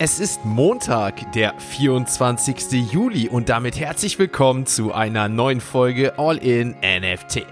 [0.00, 2.92] Es ist Montag, der 24.
[2.92, 7.44] Juli und damit herzlich willkommen zu einer neuen Folge All in NFT.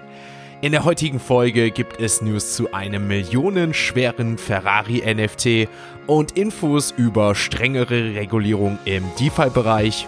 [0.60, 5.68] In der heutigen Folge gibt es News zu einem millionenschweren Ferrari NFT
[6.06, 10.06] und Infos über strengere Regulierung im DeFi-Bereich.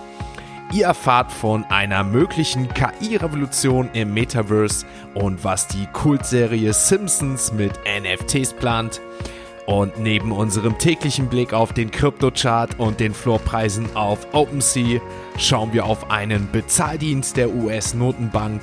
[0.73, 8.53] Ihr erfahrt von einer möglichen KI-Revolution im Metaverse und was die Kultserie Simpsons mit NFTs
[8.53, 9.01] plant.
[9.69, 14.99] Und neben unserem täglichen Blick auf den Kryptochart und den Floorpreisen auf OpenSea
[15.37, 18.63] schauen wir auf einen Bezahldienst der US-Notenbank,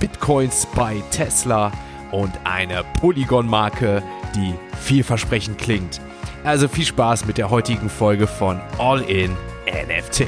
[0.00, 1.72] Bitcoins bei Tesla
[2.10, 4.02] und eine Polygon-Marke,
[4.34, 6.00] die vielversprechend klingt.
[6.42, 9.36] Also viel Spaß mit der heutigen Folge von All in
[9.66, 10.26] NFT.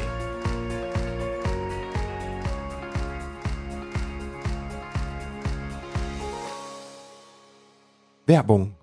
[8.27, 8.78] Werbung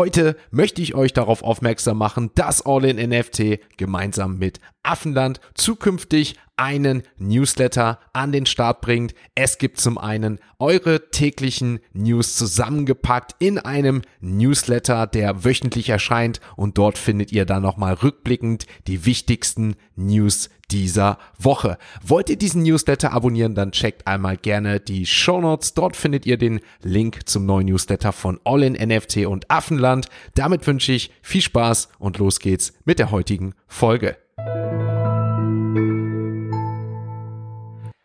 [0.00, 6.36] Heute möchte ich euch darauf aufmerksam machen, dass All in NFT gemeinsam mit Affenland zukünftig
[6.56, 9.14] einen Newsletter an den Start bringt.
[9.34, 16.78] Es gibt zum einen eure täglichen News zusammengepackt in einem Newsletter, der wöchentlich erscheint und
[16.78, 21.78] dort findet ihr dann nochmal rückblickend die wichtigsten News dieser Woche.
[22.02, 25.74] Wollt ihr diesen Newsletter abonnieren, dann checkt einmal gerne die Show Notes.
[25.74, 30.06] Dort findet ihr den Link zum neuen Newsletter von All in NFT und Affenland.
[30.34, 34.16] Damit wünsche ich viel Spaß und los geht's mit der heutigen Folge.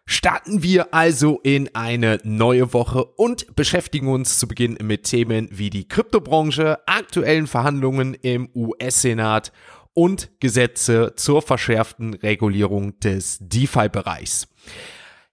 [0.06, 5.70] Starten wir also in eine neue Woche und beschäftigen uns zu Beginn mit Themen wie
[5.70, 9.52] die Kryptobranche, aktuellen Verhandlungen im US-Senat
[9.94, 14.48] und Gesetze zur verschärften Regulierung des DeFi-Bereichs.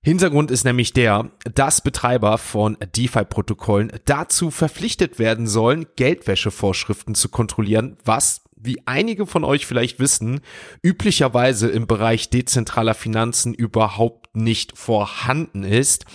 [0.04, 7.98] Hintergrund ist nämlich der, dass Betreiber von DeFi-Protokollen dazu verpflichtet werden sollen, Geldwäschevorschriften zu kontrollieren,
[8.04, 10.40] was wie einige von euch vielleicht wissen,
[10.82, 16.06] üblicherweise im Bereich dezentraler Finanzen überhaupt nicht vorhanden ist.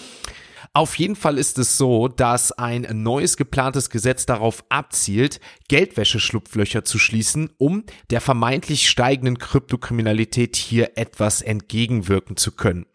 [0.74, 5.40] Auf jeden Fall ist es so, dass ein neues geplantes Gesetz darauf abzielt,
[5.70, 12.86] Geldwäscheschlupflöcher zu schließen, um der vermeintlich steigenden Kryptokriminalität hier etwas entgegenwirken zu können.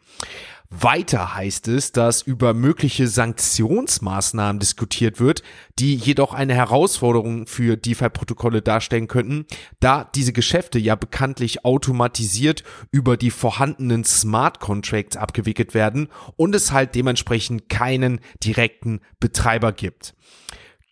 [0.75, 5.43] Weiter heißt es, dass über mögliche Sanktionsmaßnahmen diskutiert wird,
[5.79, 9.45] die jedoch eine Herausforderung für DeFi-Protokolle darstellen könnten,
[9.81, 16.73] da diese Geschäfte ja bekanntlich automatisiert über die vorhandenen Smart Contracts abgewickelt werden und es
[16.73, 20.15] halt dementsprechend keinen direkten Betreiber gibt.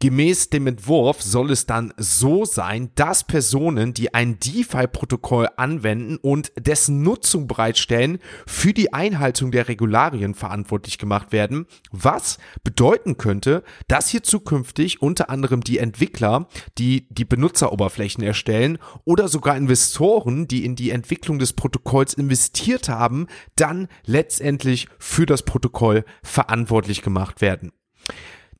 [0.02, 6.52] Gemäß dem Entwurf soll es dann so sein, dass Personen, die ein DeFi-Protokoll anwenden und
[6.58, 14.08] dessen Nutzung bereitstellen, für die Einhaltung der Regularien verantwortlich gemacht werden, was bedeuten könnte, dass
[14.08, 20.76] hier zukünftig unter anderem die Entwickler, die die Benutzeroberflächen erstellen oder sogar Investoren, die in
[20.76, 27.72] die Entwicklung des Protokolls investiert haben, dann letztendlich für das Protokoll verantwortlich gemacht werden.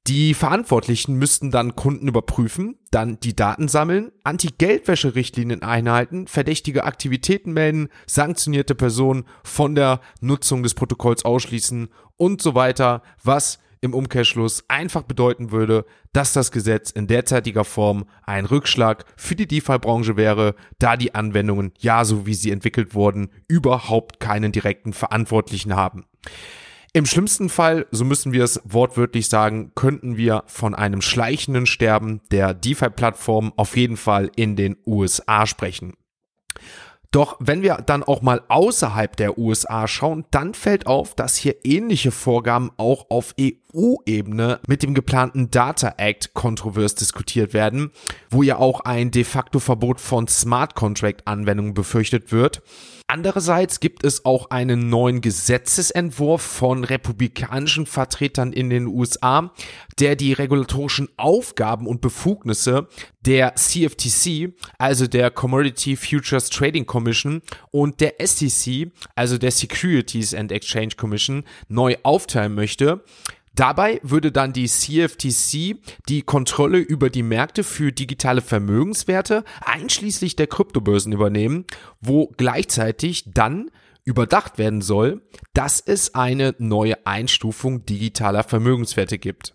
[0.06, 7.88] Die Verantwortlichen müssten dann Kunden überprüfen, dann die Daten sammeln, Anti-Geldwäsche-Richtlinien einhalten, verdächtige Aktivitäten melden,
[8.06, 15.02] sanktionierte Personen von der Nutzung des Protokolls ausschließen und so weiter, was im Umkehrschluss einfach
[15.02, 20.96] bedeuten würde, dass das Gesetz in derzeitiger Form ein Rückschlag für die DeFi-Branche wäre, da
[20.96, 26.04] die Anwendungen, ja so wie sie entwickelt wurden, überhaupt keinen direkten Verantwortlichen haben.
[26.92, 32.20] Im schlimmsten Fall, so müssen wir es wortwörtlich sagen, könnten wir von einem schleichenden Sterben
[32.32, 35.94] der DeFi-Plattform auf jeden Fall in den USA sprechen.
[37.12, 41.56] Doch wenn wir dann auch mal außerhalb der USA schauen, dann fällt auf, dass hier
[41.64, 47.90] ähnliche Vorgaben auch auf EU-Ebene mit dem geplanten Data Act kontrovers diskutiert werden,
[48.30, 52.62] wo ja auch ein de facto Verbot von Smart Contract Anwendungen befürchtet wird.
[53.12, 59.52] Andererseits gibt es auch einen neuen Gesetzesentwurf von republikanischen Vertretern in den USA,
[59.98, 62.86] der die regulatorischen Aufgaben und Befugnisse
[63.26, 67.42] der CFTC, also der Commodity Futures Trading Commission
[67.72, 73.02] und der SEC, also der Securities and Exchange Commission, neu aufteilen möchte.
[73.60, 75.76] Dabei würde dann die CFTC
[76.08, 81.66] die Kontrolle über die Märkte für digitale Vermögenswerte einschließlich der Kryptobörsen übernehmen,
[82.00, 83.70] wo gleichzeitig dann
[84.02, 85.20] überdacht werden soll,
[85.52, 89.54] dass es eine neue Einstufung digitaler Vermögenswerte gibt.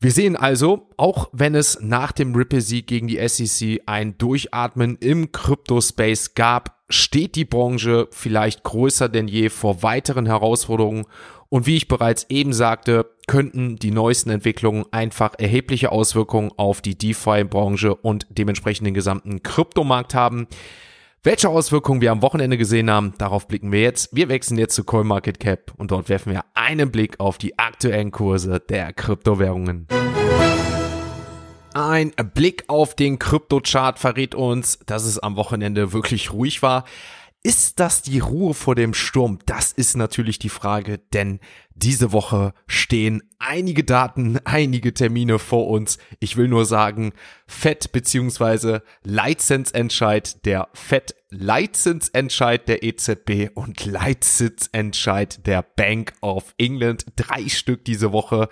[0.00, 5.32] Wir sehen also, auch wenn es nach dem Ripple-Sieg gegen die SEC ein Durchatmen im
[5.32, 11.06] Kryptospace gab, steht die Branche vielleicht größer denn je vor weiteren Herausforderungen
[11.48, 16.96] und wie ich bereits eben sagte, könnten die neuesten Entwicklungen einfach erhebliche Auswirkungen auf die
[16.96, 20.46] DeFi-Branche und dementsprechend den gesamten Kryptomarkt haben.
[21.28, 24.16] Welche Auswirkungen wir am Wochenende gesehen haben, darauf blicken wir jetzt.
[24.16, 28.60] Wir wechseln jetzt zu CoinMarketCap und dort werfen wir einen Blick auf die aktuellen Kurse
[28.60, 29.86] der Kryptowährungen.
[31.74, 36.84] Ein Blick auf den Kryptochart verrät uns, dass es am Wochenende wirklich ruhig war.
[37.42, 39.38] Ist das die Ruhe vor dem Sturm?
[39.46, 41.38] Das ist natürlich die Frage, denn
[41.74, 45.98] diese Woche stehen einige Daten, einige Termine vor uns.
[46.18, 47.12] Ich will nur sagen,
[47.46, 48.80] FED bzw.
[49.04, 57.04] Leitzinsentscheid der FED, Leitzinsentscheid der EZB und Leitzinsentscheid der Bank of England.
[57.16, 58.48] Drei Stück diese Woche.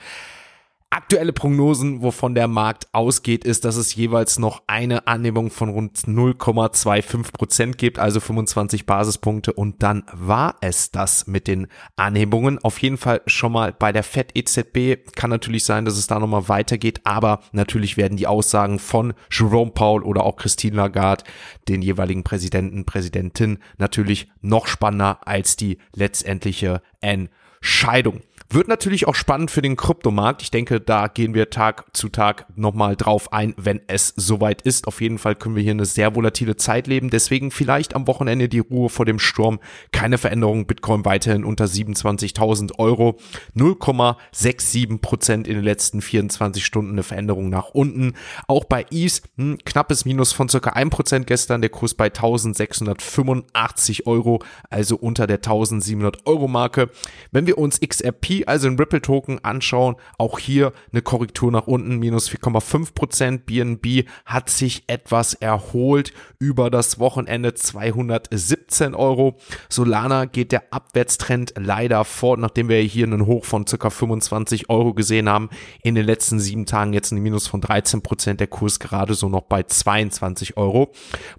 [0.89, 5.99] Aktuelle Prognosen, wovon der Markt ausgeht, ist, dass es jeweils noch eine Annehmung von rund
[5.99, 9.53] 0,25 Prozent gibt, also 25 Basispunkte.
[9.53, 11.67] Und dann war es das mit den
[11.97, 12.61] Anhebungen.
[12.61, 15.13] Auf jeden Fall schon mal bei der FED EZB.
[15.17, 19.73] Kann natürlich sein, dass es da nochmal weitergeht, aber natürlich werden die Aussagen von Jerome
[19.73, 21.25] Paul oder auch Christine Lagarde,
[21.67, 28.21] den jeweiligen Präsidenten, Präsidentin, natürlich noch spannender als die letztendliche Entscheidung.
[28.49, 30.41] Wird natürlich auch spannend für den Kryptomarkt.
[30.41, 34.87] Ich denke, da gehen wir Tag zu Tag nochmal drauf ein, wenn es soweit ist.
[34.87, 37.11] Auf jeden Fall können wir hier eine sehr volatile Zeit leben.
[37.11, 39.59] Deswegen vielleicht am Wochenende die Ruhe vor dem Sturm.
[39.91, 40.67] Keine Veränderung.
[40.67, 43.19] Bitcoin weiterhin unter 27.000 Euro.
[43.57, 48.15] 0,67 Prozent in den letzten 24 Stunden eine Veränderung nach unten.
[48.47, 51.63] Auch bei ETH hm, knappes Minus von circa 1 Prozent gestern.
[51.63, 54.41] Der Kurs bei 1685 Euro,
[54.71, 56.91] also unter der 1700 Euro Marke.
[57.33, 62.31] Wenn wir uns XRP also ein Ripple-Token anschauen, auch hier eine Korrektur nach unten, minus
[62.31, 63.47] 4,5 Prozent.
[63.47, 69.37] BNB hat sich etwas erholt über das Wochenende 217 Euro.
[69.69, 74.95] Solana geht der Abwärtstrend leider fort, nachdem wir hier einen Hoch von circa 25 Euro
[74.95, 75.51] gesehen haben.
[75.83, 79.29] In den letzten sieben Tagen jetzt ein Minus von 13 Prozent, der Kurs gerade so
[79.29, 80.93] noch bei 22 Euro.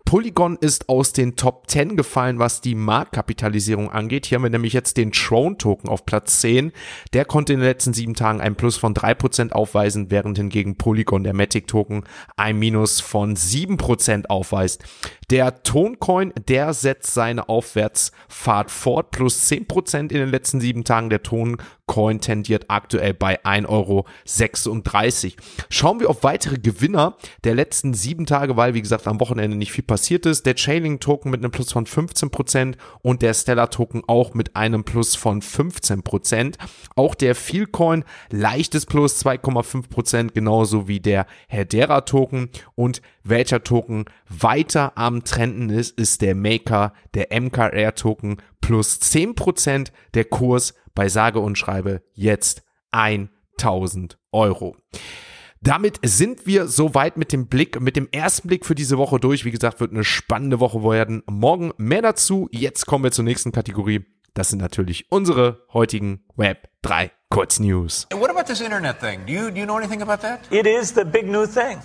[0.06, 4.26] Polygon ist aus den Top 10 gefallen, was die Marktkapitalisierung angeht.
[4.26, 6.72] Hier haben wir nämlich jetzt den Throne-Token auf Platz 10
[7.14, 10.78] der konnte in den letzten sieben Tagen ein Plus von drei Prozent aufweisen, während hingegen
[10.78, 12.04] Polygon, der Matic Token,
[12.36, 14.84] ein Minus von sieben Prozent aufweist.
[15.30, 21.10] Der Toncoin, der setzt seine Aufwärtsfahrt fort, plus zehn Prozent in den letzten sieben Tagen.
[21.10, 21.24] Der
[21.88, 24.06] Toncoin tendiert aktuell bei 1,36 Euro.
[25.70, 29.72] Schauen wir auf weitere Gewinner der letzten sieben Tage, weil wie gesagt am Wochenende nicht
[29.72, 30.46] viel passiert ist.
[30.46, 34.56] Der Chainlink Token mit einem Plus von 15 Prozent und der Stellar Token auch mit
[34.56, 36.58] einem Plus von 15 Prozent.
[36.96, 44.06] Auch der Feelcoin leichtes Plus 2,5 Prozent, genauso wie der Hedera Token und welcher Token
[44.30, 51.10] weiter am Trenden ist, ist der Maker, der MKR Token plus 10%, der Kurs bei
[51.10, 54.76] sage und schreibe jetzt 1000 Euro.
[55.62, 59.44] Damit sind wir soweit mit dem Blick, mit dem ersten Blick für diese Woche durch.
[59.44, 61.24] Wie gesagt, wird eine spannende Woche werden.
[61.28, 62.48] Morgen mehr dazu.
[62.52, 64.06] Jetzt kommen wir zur nächsten Kategorie.
[64.34, 68.08] Das sind natürlich unsere heutigen Web 3 Kurznews.
[68.14, 69.26] What about this internet thing?
[69.26, 70.42] Do you, do you know anything about that?
[70.52, 71.80] It is the big new thing.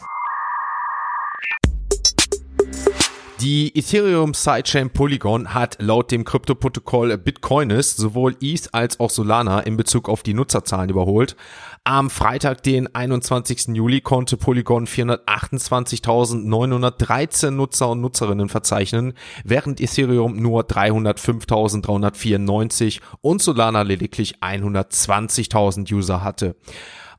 [3.43, 9.77] Die Ethereum Sidechain Polygon hat laut dem Kryptoprotokoll Bitcoinist sowohl ETH als auch Solana in
[9.77, 11.35] Bezug auf die Nutzerzahlen überholt.
[11.83, 13.75] Am Freitag, den 21.
[13.75, 24.37] Juli, konnte Polygon 428.913 Nutzer und Nutzerinnen verzeichnen, während Ethereum nur 305.394 und Solana lediglich
[24.41, 26.55] 120.000 User hatte.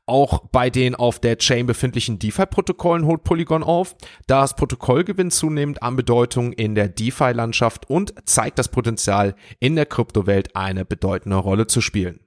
[0.06, 3.96] Auch bei den auf der Chain befindlichen DeFi-Protokollen holt Polygon auf.
[4.26, 9.86] Das Protokoll gewinnt zunehmend an Bedeutung in der DeFi-Landschaft und zeigt das Potenzial, in der
[9.86, 12.20] Kryptowelt eine bedeutende Rolle zu spielen.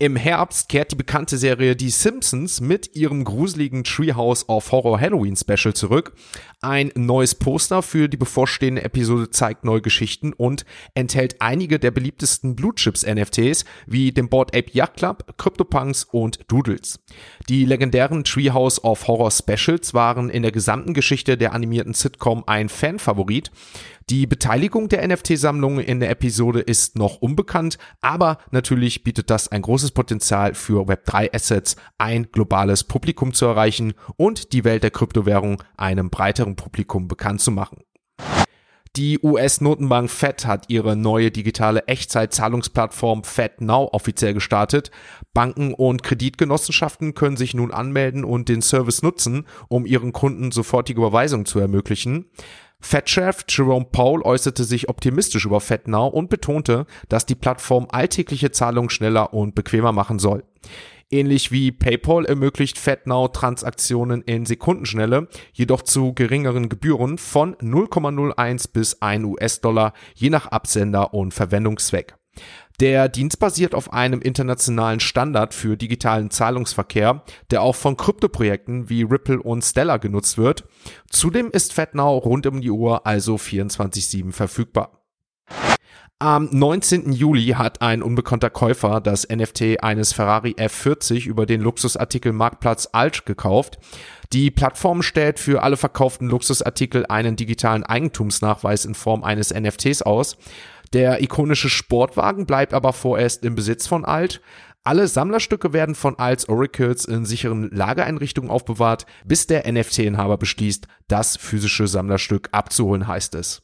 [0.00, 5.34] Im Herbst kehrt die bekannte Serie Die Simpsons mit ihrem gruseligen Treehouse of Horror Halloween
[5.34, 6.12] Special zurück.
[6.60, 10.64] Ein neues Poster für die bevorstehende Episode zeigt neue Geschichten und
[10.94, 16.38] enthält einige der beliebtesten Blue Chips NFTs wie dem Board Ape Yacht Club, CryptoPunks und
[16.46, 17.00] Doodles.
[17.48, 22.68] Die legendären Treehouse of Horror Specials waren in der gesamten Geschichte der animierten Sitcom ein
[22.68, 23.50] Fanfavorit.
[24.10, 29.60] Die Beteiligung der NFT-Sammlung in der Episode ist noch unbekannt, aber natürlich bietet das ein
[29.60, 36.08] großes Potenzial für Web3-Assets, ein globales Publikum zu erreichen und die Welt der Kryptowährung einem
[36.08, 37.82] breiteren Publikum bekannt zu machen.
[38.96, 44.90] Die US-Notenbank Fed hat ihre neue digitale Echtzeit-Zahlungsplattform FedNow offiziell gestartet.
[45.34, 51.00] Banken und Kreditgenossenschaften können sich nun anmelden und den Service nutzen, um ihren Kunden sofortige
[51.00, 52.30] Überweisungen zu ermöglichen.
[52.80, 58.90] Fed-Chef Jerome Powell äußerte sich optimistisch über FedNow und betonte, dass die Plattform alltägliche Zahlungen
[58.90, 60.44] schneller und bequemer machen soll.
[61.10, 69.00] Ähnlich wie PayPal ermöglicht FedNow Transaktionen in Sekundenschnelle, jedoch zu geringeren Gebühren von 0,01 bis
[69.00, 72.14] 1 US-Dollar, je nach Absender und Verwendungszweck.
[72.80, 79.02] Der Dienst basiert auf einem internationalen Standard für digitalen Zahlungsverkehr, der auch von Kryptoprojekten wie
[79.02, 80.64] Ripple und Stellar genutzt wird.
[81.10, 84.98] Zudem ist FedNow rund um die Uhr also 24/7 verfügbar.
[86.20, 87.12] Am 19.
[87.12, 93.24] Juli hat ein unbekannter Käufer das NFT eines Ferrari F40 über den Luxusartikel Marktplatz Alt
[93.24, 93.78] gekauft.
[94.32, 100.36] Die Plattform stellt für alle verkauften Luxusartikel einen digitalen Eigentumsnachweis in Form eines NFTs aus.
[100.92, 104.40] Der ikonische Sportwagen bleibt aber vorerst im Besitz von Alt.
[104.84, 111.36] Alle Sammlerstücke werden von Alts Oracles in sicheren Lagereinrichtungen aufbewahrt, bis der NFT-Inhaber beschließt, das
[111.36, 113.62] physische Sammlerstück abzuholen, heißt es.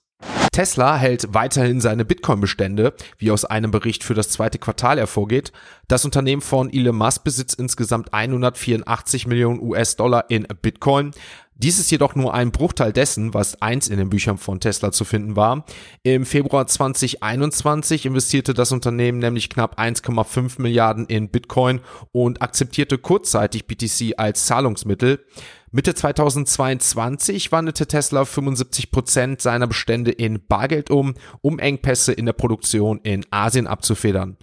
[0.53, 5.53] Tesla hält weiterhin seine Bitcoin-Bestände, wie aus einem Bericht für das zweite Quartal hervorgeht.
[5.89, 11.11] Das Unternehmen von Elon Musk besitzt insgesamt 184 Millionen US-Dollar in Bitcoin.
[11.57, 15.05] Dies ist jedoch nur ein Bruchteil dessen, was einst in den Büchern von Tesla zu
[15.05, 15.65] finden war.
[16.03, 21.81] Im Februar 2021 investierte das Unternehmen nämlich knapp 1,5 Milliarden in Bitcoin
[22.11, 25.25] und akzeptierte kurzzeitig BTC als Zahlungsmittel.
[25.71, 32.33] Mitte 2022 wandelte Tesla 75 Prozent seiner Bestände in Bargeld um, um Engpässe in der
[32.33, 34.37] Produktion in Asien abzufedern.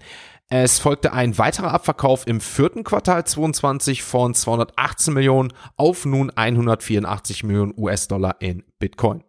[0.53, 7.45] Es folgte ein weiterer Abverkauf im vierten Quartal 22 von 218 Millionen auf nun 184
[7.45, 9.23] Millionen US-Dollar in Bitcoin.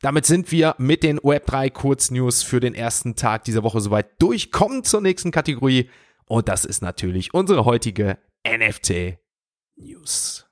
[0.00, 4.50] Damit sind wir mit den Web3 Kurznews für den ersten Tag dieser Woche soweit durch.
[4.50, 5.90] Kommen zur nächsten Kategorie
[6.24, 8.16] und das ist natürlich unsere heutige
[8.48, 9.18] NFT
[9.76, 10.46] News.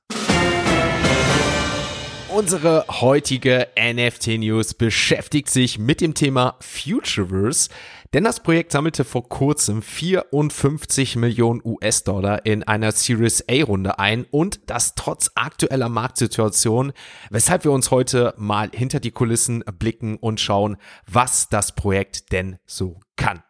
[2.39, 7.71] Unsere heutige NFT News beschäftigt sich mit dem Thema Futureverse,
[8.13, 14.71] denn das Projekt sammelte vor kurzem 54 Millionen US-Dollar in einer Series A-Runde ein und
[14.71, 16.93] das trotz aktueller Marktsituation,
[17.31, 22.57] weshalb wir uns heute mal hinter die Kulissen blicken und schauen, was das Projekt denn
[22.67, 23.43] so kann.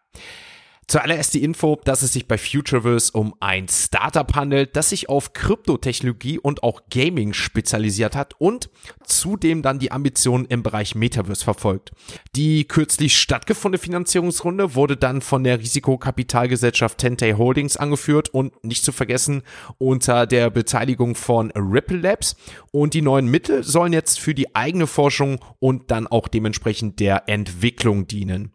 [0.88, 5.34] Zuallererst die Info, dass es sich bei Futureverse um ein Startup handelt, das sich auf
[5.34, 8.70] Kryptotechnologie und auch Gaming spezialisiert hat und
[9.04, 11.92] zudem dann die Ambitionen im Bereich Metaverse verfolgt.
[12.34, 18.92] Die kürzlich stattgefundene Finanzierungsrunde wurde dann von der Risikokapitalgesellschaft Tente Holdings angeführt und nicht zu
[18.92, 19.42] vergessen
[19.76, 22.34] unter der Beteiligung von Ripple Labs
[22.72, 27.28] und die neuen Mittel sollen jetzt für die eigene Forschung und dann auch dementsprechend der
[27.28, 28.54] Entwicklung dienen.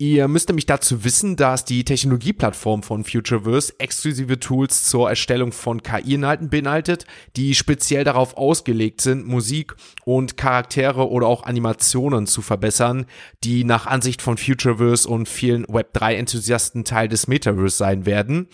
[0.00, 5.82] Ihr müsst nämlich dazu wissen, dass die Technologieplattform von Futureverse exklusive Tools zur Erstellung von
[5.82, 7.04] KI-Inhalten beinhaltet,
[7.36, 9.74] die speziell darauf ausgelegt sind, Musik
[10.06, 13.04] und Charaktere oder auch Animationen zu verbessern,
[13.44, 18.48] die nach Ansicht von Futureverse und vielen Web3-Enthusiasten Teil des Metaverse sein werden.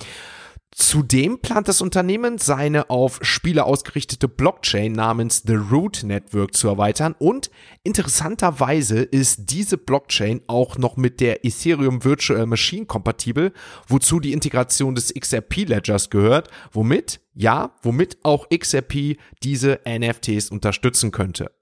[0.78, 7.14] Zudem plant das Unternehmen, seine auf Spiele ausgerichtete Blockchain namens The Root Network zu erweitern
[7.18, 7.50] und
[7.82, 13.54] interessanterweise ist diese Blockchain auch noch mit der Ethereum Virtual Machine kompatibel,
[13.88, 21.10] wozu die Integration des XRP Ledgers gehört, womit, ja, womit auch XRP diese NFTs unterstützen
[21.10, 21.52] könnte.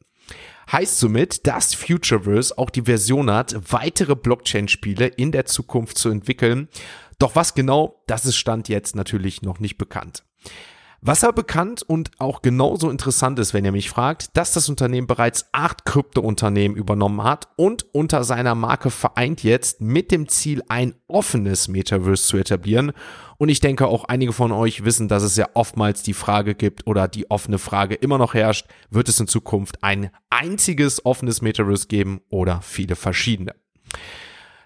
[0.72, 6.68] Heißt somit, dass Futureverse auch die Version hat, weitere Blockchain-Spiele in der Zukunft zu entwickeln,
[7.24, 10.24] doch was genau, das ist Stand jetzt natürlich noch nicht bekannt.
[11.00, 15.06] Was aber bekannt und auch genauso interessant ist, wenn ihr mich fragt, dass das Unternehmen
[15.06, 20.94] bereits acht Kryptounternehmen übernommen hat und unter seiner Marke vereint jetzt mit dem Ziel, ein
[21.08, 22.92] offenes Metaverse zu etablieren.
[23.36, 26.86] Und ich denke, auch einige von euch wissen, dass es ja oftmals die Frage gibt
[26.86, 31.86] oder die offene Frage immer noch herrscht, wird es in Zukunft ein einziges offenes Metaverse
[31.86, 33.54] geben oder viele verschiedene?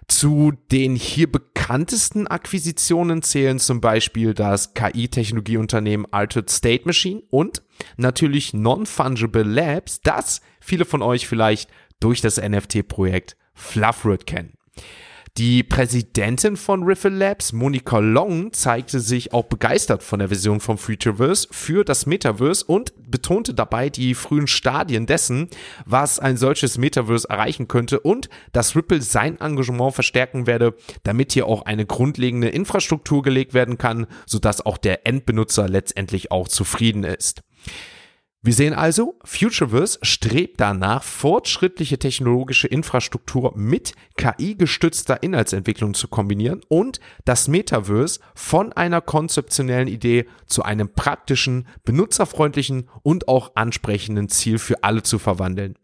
[0.09, 7.61] Zu den hier bekanntesten Akquisitionen zählen zum Beispiel das KI-Technologieunternehmen Altered State Machine und
[7.95, 14.57] natürlich Non-Fungible Labs, das viele von euch vielleicht durch das NFT-Projekt Fluffroot kennen.
[15.37, 20.77] Die Präsidentin von Riffle Labs, Monica Long, zeigte sich auch begeistert von der Vision vom
[20.77, 25.49] Futureverse für das Metaverse und betonte dabei die frühen Stadien dessen,
[25.85, 31.47] was ein solches Metaverse erreichen könnte und dass Ripple sein Engagement verstärken werde, damit hier
[31.47, 37.43] auch eine grundlegende Infrastruktur gelegt werden kann, sodass auch der Endbenutzer letztendlich auch zufrieden ist.
[38.41, 47.01] Wir sehen also, Futureverse strebt danach, fortschrittliche technologische Infrastruktur mit KI-gestützter Inhaltsentwicklung zu kombinieren und
[47.25, 54.85] das Metaverse von einer konzeptionellen Idee zu einem praktischen, benutzerfreundlichen und auch ansprechenden Ziel für
[54.85, 55.75] alle zu verwandeln.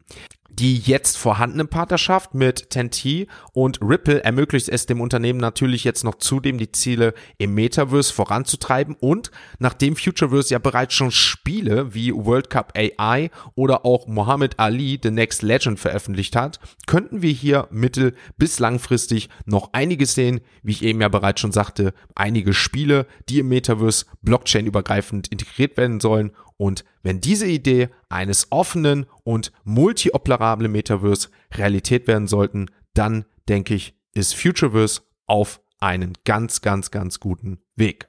[0.57, 6.15] Die jetzt vorhandene Partnerschaft mit Tenti und Ripple ermöglicht es dem Unternehmen natürlich jetzt noch
[6.15, 12.49] zudem die Ziele im Metaverse voranzutreiben und nachdem Futureverse ja bereits schon Spiele wie World
[12.49, 18.15] Cup AI oder auch Muhammad Ali The Next Legend veröffentlicht hat, könnten wir hier mittel-
[18.37, 23.39] bis langfristig noch einiges sehen, wie ich eben ja bereits schon sagte, einige Spiele, die
[23.39, 30.71] im Metaverse Blockchain übergreifend integriert werden sollen und wenn diese Idee eines offenen und multi-operablen
[30.71, 37.59] Metaverse Realität werden sollten, dann denke ich, ist Futureverse auf einen ganz, ganz, ganz guten
[37.75, 38.07] Weg.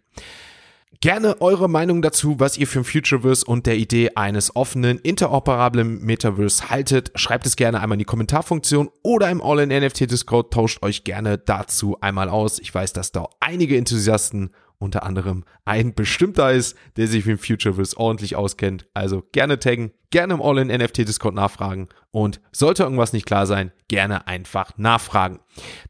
[1.01, 6.71] Gerne eure Meinung dazu, was ihr für Futureverse und der Idee eines offenen, interoperablen Metaverse
[6.71, 7.13] haltet.
[7.17, 10.53] Schreibt es gerne einmal in die Kommentarfunktion oder im All-in-NFT-Discord.
[10.55, 12.59] Tauscht euch gerne dazu einmal aus.
[12.61, 17.97] Ich weiß, dass da einige Enthusiasten unter anderem ein bestimmter ist, der sich mit Futureverse
[17.97, 18.87] ordentlich auskennt.
[18.95, 24.77] Also gerne taggen, gerne im All-in-NFT-Discord nachfragen und sollte irgendwas nicht klar sein, gerne einfach
[24.77, 25.41] nachfragen.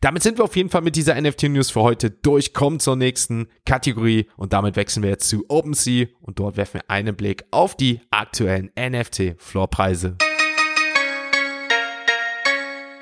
[0.00, 2.54] Damit sind wir auf jeden Fall mit dieser NFT-News für heute durch.
[2.54, 6.90] Kommt zur nächsten Kategorie und damit wechseln wir jetzt zu OpenSea und dort werfen wir
[6.90, 10.16] einen Blick auf die aktuellen NFT-Floorpreise.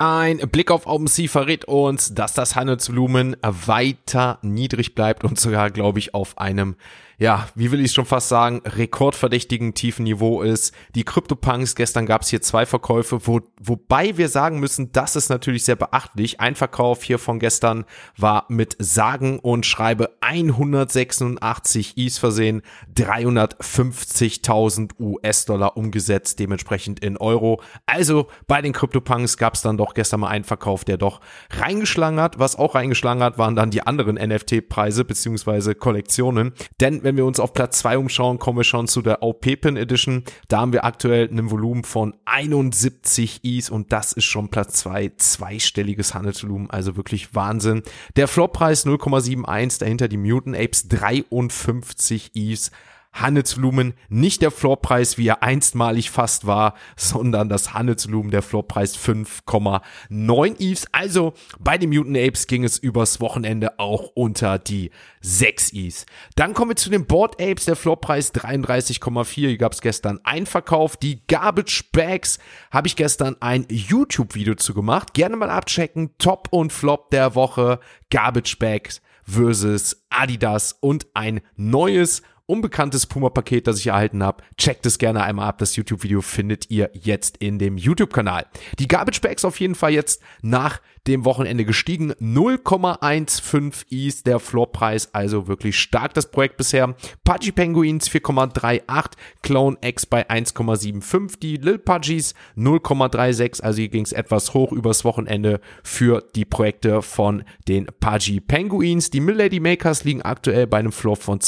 [0.01, 6.01] Ein Blick auf OpenSea verrät uns, dass das Handelsvolumen weiter niedrig bleibt und sogar, glaube
[6.01, 6.75] ich, auf einem
[7.19, 10.75] ja, wie will ich schon fast sagen, rekordverdächtigen tiefen Niveau ist.
[10.95, 15.29] Die CryptoPunks, gestern gab es hier zwei Verkäufe, wo, wobei wir sagen müssen, das ist
[15.29, 16.41] natürlich sehr beachtlich.
[16.41, 17.85] Ein Verkauf hier von gestern
[18.17, 22.63] war mit sagen und schreibe 186 Is versehen,
[22.97, 27.63] 350.000 US-Dollar umgesetzt, dementsprechend in Euro.
[27.87, 32.21] Also bei den CryptoPunks gab es dann doch gestern mal einen Verkauf, der doch reingeschlagen
[32.21, 32.39] hat.
[32.39, 36.53] Was auch reingeschlagen hat, waren dann die anderen NFT-Preise beziehungsweise Kollektionen.
[36.81, 40.25] Denn wenn wir uns auf Platz 2 umschauen, kommen wir schon zu der OP-Pin Edition.
[40.49, 45.13] Da haben wir aktuell ein Volumen von 71 Is und das ist schon Platz 2,
[45.19, 47.83] zweistelliges Handelsvolumen, also wirklich Wahnsinn.
[48.17, 52.71] Der Floppreis 0,71, dahinter die Mutant Apes 53 Is.
[53.15, 60.61] Handelsvolumen nicht der Floorpreis, wie er einstmalig fast war, sondern das Handelsvolumen der Floorpreis 5,9
[60.61, 60.87] Eves.
[60.93, 66.07] Also bei den Mutant Apes ging es übers Wochenende auch unter die 6 Eves.
[66.35, 69.25] Dann kommen wir zu den Board Apes, der Floorpreis 33,4.
[69.33, 70.97] Hier gab es gestern einen Verkauf.
[70.97, 72.39] Die Garbage Bags
[72.73, 75.15] habe ich gestern ein YouTube-Video zu gemacht.
[75.15, 76.11] Gerne mal abchecken.
[76.19, 77.79] Top und Flop der Woche.
[78.11, 84.43] Garbage Bags versus Adidas und ein neues unbekanntes Puma-Paket, das ich erhalten habe.
[84.57, 85.59] Checkt es gerne einmal ab.
[85.59, 88.47] Das YouTube-Video findet ihr jetzt in dem YouTube-Kanal.
[88.79, 92.13] Die Garbage Bags auf jeden Fall jetzt nach dem Wochenende gestiegen.
[92.15, 96.95] 0,15 ist der Floorpreis, also wirklich stark das Projekt bisher.
[97.25, 99.11] Pudgy Penguins 4,38,
[99.43, 105.05] Clone X bei 1,75, die Lil Pudgies 0,36, also hier ging es etwas hoch übers
[105.05, 109.11] Wochenende für die Projekte von den Pudgy Penguins.
[109.11, 111.41] Die Milady Makers liegen aktuell bei einem Floor von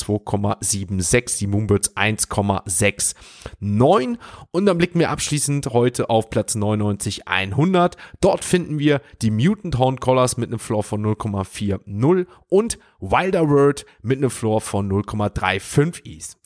[0.88, 4.18] 2,76, die Moonbirds 1,69
[4.50, 7.96] und dann blicken wir abschließend heute auf Platz 99 100.
[8.20, 13.86] Dort finden wir die Mutant Horn Collars mit einem Floor von 0,40 und Wilder Word
[14.02, 16.36] mit einem Floor von 0,35 Is.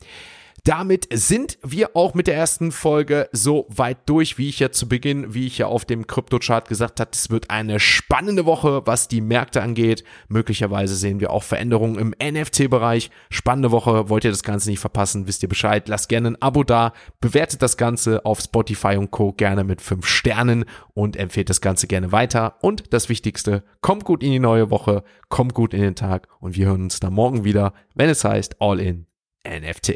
[0.63, 4.87] Damit sind wir auch mit der ersten Folge so weit durch, wie ich ja zu
[4.87, 9.07] Beginn, wie ich ja auf dem Krypto-Chart gesagt habe, es wird eine spannende Woche, was
[9.07, 10.03] die Märkte angeht.
[10.27, 13.09] Möglicherweise sehen wir auch Veränderungen im NFT-Bereich.
[13.31, 15.87] Spannende Woche, wollt ihr das Ganze nicht verpassen, wisst ihr Bescheid.
[15.87, 19.33] Lasst gerne ein Abo da, bewertet das Ganze auf Spotify und Co.
[19.33, 22.57] gerne mit fünf Sternen und empfehlt das Ganze gerne weiter.
[22.61, 26.55] Und das Wichtigste, kommt gut in die neue Woche, kommt gut in den Tag und
[26.55, 29.07] wir hören uns dann morgen wieder, wenn es heißt All in
[29.43, 29.95] NFT.